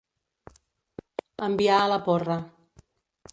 [1.49, 2.39] Enviar a la porra.